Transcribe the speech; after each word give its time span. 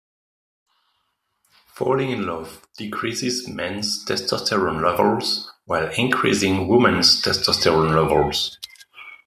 Falling 1.75 2.09
in 2.09 2.25
love 2.25 2.67
decreases 2.75 3.47
men's 3.47 4.03
testosterone 4.03 4.81
levels 4.83 5.51
while 5.65 5.91
increasing 5.91 6.67
women's 6.67 7.21
testosterone 7.21 7.93
levels. 7.93 8.57